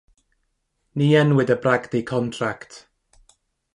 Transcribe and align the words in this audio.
Ni 1.01 1.09
enwyd 1.19 1.53
y 1.57 1.59
bragdy 1.67 2.01
contract. 2.13 2.79